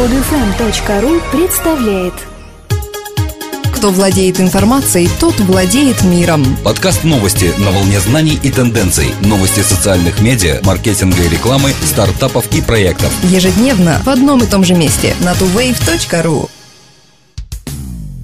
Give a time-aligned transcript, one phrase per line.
[0.00, 2.14] Podfm.ru представляет
[3.74, 6.42] Кто владеет информацией, тот владеет миром.
[6.64, 9.08] Подкаст новости на волне знаний и тенденций.
[9.20, 13.12] Новости социальных медиа, маркетинга и рекламы, стартапов и проектов.
[13.24, 16.48] Ежедневно в одном и том же месте на tuwave.ru.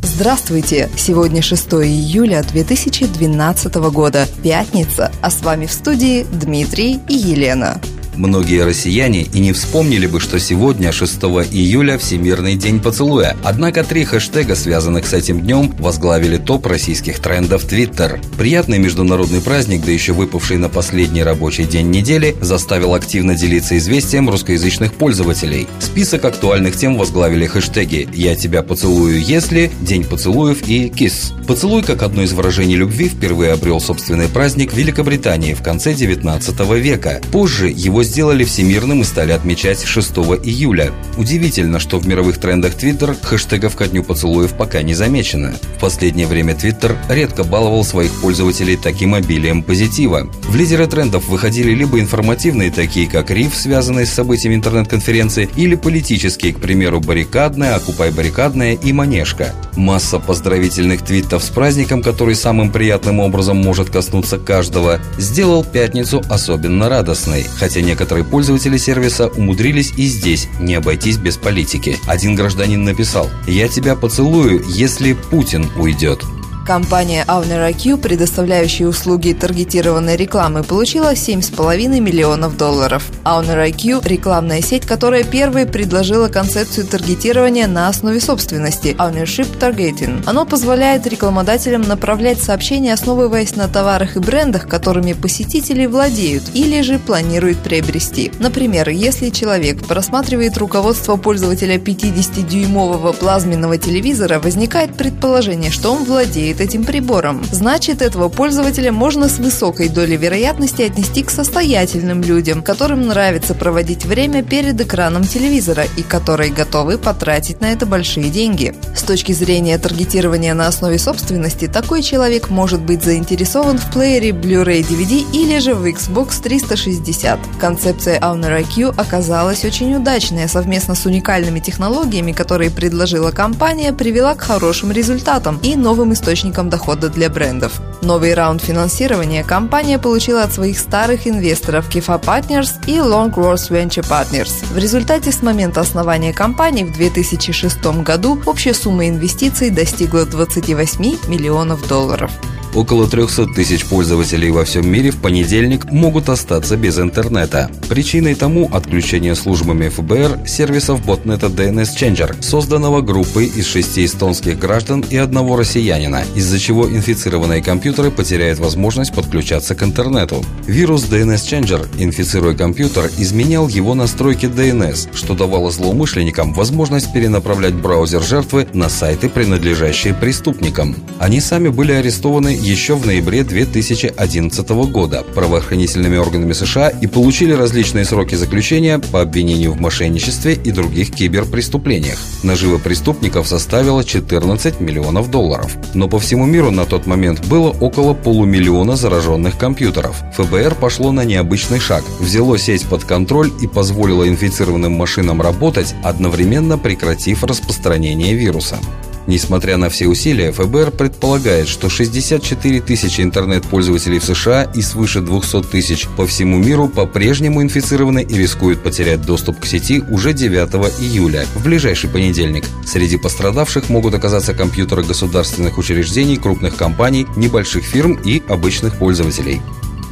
[0.02, 0.88] Здравствуйте!
[0.96, 7.79] Сегодня 6 июля 2012 года, пятница, а с вами в студии Дмитрий и Елена.
[8.17, 11.16] Многие россияне и не вспомнили бы, что сегодня, 6
[11.53, 13.37] июля, Всемирный день поцелуя.
[13.45, 18.19] Однако три хэштега, связанных с этим днем, возглавили топ российских трендов Twitter.
[18.38, 24.30] Приятный международный праздник, да еще выпавший на последний рабочий день недели, заставил активно делиться известием
[24.30, 25.66] русскоязычных пользователей.
[25.79, 31.35] Список актуальных тем возглавили хэштеги «Я тебя поцелую, если», «День поцелуев» и «Kiss».
[31.46, 36.60] Поцелуй, как одно из выражений любви, впервые обрел собственный праздник в Великобритании в конце 19
[36.80, 37.21] века.
[37.30, 40.10] Позже его сделали всемирным и стали отмечать 6
[40.42, 40.92] июля.
[41.19, 45.54] Удивительно, что в мировых трендах Twitter хэштегов ко дню поцелуев пока не замечено.
[45.76, 50.30] В последнее время Twitter редко баловал своих пользователей таким обилием позитива.
[50.45, 56.54] В лидеры трендов выходили либо информативные, такие как риф, связанные с событиями интернет-конференции, или политические,
[56.54, 59.54] к примеру, баррикадная, окупай баррикадная и манежка.
[59.74, 66.88] Масса поздравительных твитов с праздником, который самым приятным образом может коснуться каждого, сделал пятницу особенно
[66.88, 71.97] радостной, хотя не Некоторые пользователи сервиса умудрились и здесь не обойтись без политики.
[72.06, 76.22] Один гражданин написал «Я тебя поцелую, если Путин уйдет».
[76.66, 83.04] Компания Owner IQ, предоставляющая услуги таргетированной рекламы, получила 7,5 миллионов долларов.
[83.22, 90.25] Owner IQ– рекламная сеть, которая первой предложила концепцию таргетирования на основе собственности– Ownership Targeting.
[90.26, 96.98] Оно позволяет рекламодателям направлять сообщения, основываясь на товарах и брендах, которыми посетители владеют или же
[96.98, 98.32] планируют приобрести.
[98.41, 106.60] Например, если человек просматривает руководство пользователя 50-дюймового плазменного телевизора, возникает предположение, что он владеет владеет
[106.60, 107.43] этим прибором.
[107.53, 114.05] Значит, этого пользователя можно с высокой долей вероятности отнести к состоятельным людям, которым нравится проводить
[114.05, 118.75] время перед экраном телевизора и которые готовы потратить на это большие деньги.
[118.94, 124.83] С точки зрения таргетирования на основе собственности, такой человек может быть заинтересован в плеере Blu-ray
[124.83, 127.38] DVD или же в Xbox 360.
[127.61, 134.41] Концепция Owner IQ оказалась очень удачной, совместно с уникальными технологиями, которые предложила компания, привела к
[134.41, 137.81] хорошим результатам и новым источникам источником дохода для брендов.
[138.03, 144.07] Новый раунд финансирования компания получила от своих старых инвесторов Kifa Partners и Long Longworth Venture
[144.07, 144.65] Partners.
[144.73, 151.87] В результате с момента основания компании в 2006 году общая сумма инвестиций достигла 28 миллионов
[151.89, 152.31] долларов.
[152.76, 157.70] Около 300 тысяч пользователей во всем мире в понедельник могут остаться без интернета.
[157.88, 165.03] Причиной тому отключение службами ФБР сервисов ботнета DNS Changer, созданного группой из шести эстонских граждан
[165.09, 170.44] и одного россиянина, из-за чего инфицированные компьютеры потеряют возможность подключаться к интернету.
[170.66, 178.22] Вирус DNS Changer, инфицируя компьютер, изменял его настройки DNS, что давало злоумышленникам возможность перенаправлять браузер
[178.22, 180.94] жертвы на сайты, принадлежащие преступникам.
[181.19, 188.04] Они сами были арестованы еще в ноябре 2011 года правоохранительными органами США и получили различные
[188.04, 192.19] сроки заключения по обвинению в мошенничестве и других киберпреступлениях.
[192.43, 195.76] Нажива преступников составила 14 миллионов долларов.
[195.94, 200.16] Но по всему миру на тот момент было около полумиллиона зараженных компьютеров.
[200.37, 206.78] ФБР пошло на необычный шаг, взяло сеть под контроль и позволило инфицированным машинам работать, одновременно
[206.78, 208.78] прекратив распространение вируса.
[209.26, 215.62] Несмотря на все усилия, ФБР предполагает, что 64 тысячи интернет-пользователей в США и свыше 200
[215.64, 220.69] тысяч по всему миру по-прежнему инфицированы и рискуют потерять доступ к сети уже 9
[221.00, 222.64] июля, в ближайший понедельник.
[222.87, 229.60] Среди пострадавших могут оказаться компьютеры государственных учреждений, крупных компаний, небольших фирм и обычных пользователей.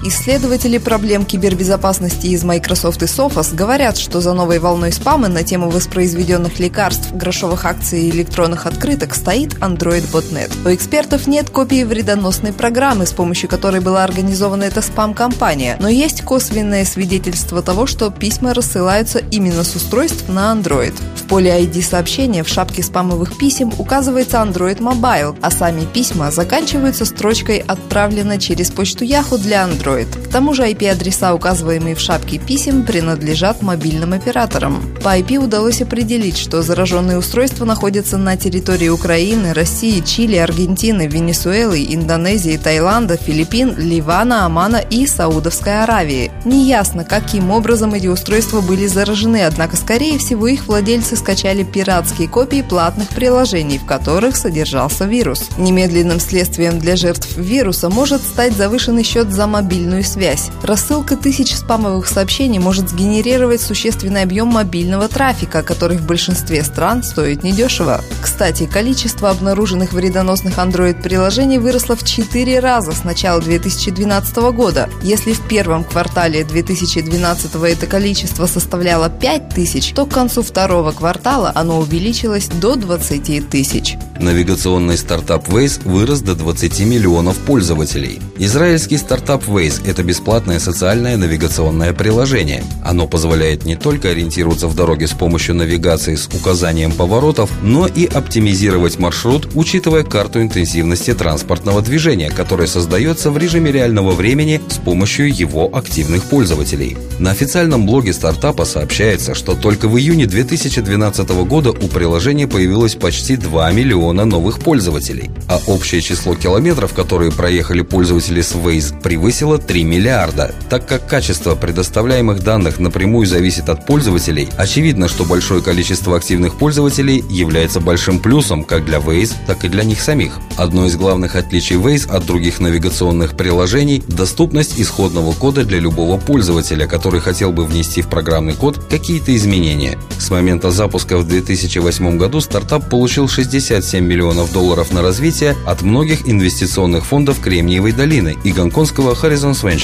[0.06, 5.70] Исследователи проблем кибербезопасности из Microsoft и Sophos говорят, что за новой волной спама на тему
[5.70, 10.52] воспроизведенных лекарств, грошовых акций и электронных открыток стоит Android Botnet.
[10.62, 16.20] У экспертов нет копии вредоносной программы, с помощью которой была организована эта спам-компания, но есть
[16.20, 20.94] косвенное свидетельство того, что письма рассылаются именно с устройств на Android.
[21.16, 27.06] В поле ID сообщения в шапке спамовых писем указывается Android Mobile, а сами письма заканчиваются
[27.06, 29.93] строчкой «Отправлено через почту Yahoo для Android».
[29.94, 30.23] Android.
[30.34, 34.82] Тому же IP-адреса, указываемые в шапке писем, принадлежат мобильным операторам.
[35.00, 41.86] По IP удалось определить, что зараженные устройства находятся на территории Украины, России, Чили, Аргентины, Венесуэлы,
[41.88, 46.32] Индонезии, Таиланда, Филиппин, Ливана, Омана и Саудовской Аравии.
[46.44, 52.62] Неясно, каким образом эти устройства были заражены, однако, скорее всего, их владельцы скачали пиратские копии
[52.68, 55.48] платных приложений, в которых содержался вирус.
[55.58, 60.23] Немедленным следствием для жертв вируса может стать завышенный счет за мобильную связь.
[60.62, 67.42] Рассылка тысяч спамовых сообщений может сгенерировать существенный объем мобильного трафика, который в большинстве стран стоит
[67.42, 68.00] недешево.
[68.22, 74.88] Кстати, количество обнаруженных вредоносных Android-приложений выросло в 4 раза с начала 2012 года.
[75.02, 81.52] Если в первом квартале 2012 это количество составляло 5 тысяч, то к концу второго квартала
[81.54, 83.96] оно увеличилось до 20 тысяч.
[84.18, 88.20] Навигационный стартап Waze вырос до 20 миллионов пользователей.
[88.38, 92.62] Израильский стартап Waze– это бесплатное социальное навигационное приложение.
[92.84, 98.06] Оно позволяет не только ориентироваться в дороге с помощью навигации с указанием поворотов, но и
[98.06, 105.34] оптимизировать маршрут, учитывая карту интенсивности транспортного движения, которая создается в режиме реального времени с помощью
[105.34, 106.96] его активных пользователей.
[107.18, 113.36] На официальном блоге стартапа сообщается, что только в июне 2012 года у приложения появилось почти
[113.36, 119.82] 2 миллиона новых пользователей, а общее число километров, которые проехали пользователи с Waze, превысило 3
[120.04, 120.54] миллиарда.
[120.68, 127.24] Так как качество предоставляемых данных напрямую зависит от пользователей, очевидно, что большое количество активных пользователей
[127.30, 130.38] является большим плюсом как для Waze, так и для них самих.
[130.58, 136.86] Одно из главных отличий Waze от других навигационных приложений– доступность исходного кода для любого пользователя,
[136.86, 139.96] который хотел бы внести в программный код какие-то изменения.
[140.18, 146.28] С момента запуска в 2008 году стартап получил 67 миллионов долларов на развитие от многих
[146.28, 149.83] инвестиционных фондов Кремниевой долины и гонконгского Horizons Ventures.